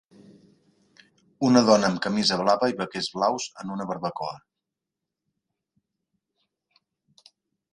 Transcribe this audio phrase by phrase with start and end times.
[1.49, 4.41] Una dona amb camisa blava i vaquers blaus en una barbacoa.